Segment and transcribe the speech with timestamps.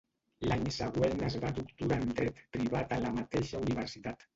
[0.45, 4.27] L'any següent es va doctorar en dret privat a la mateixa universitat.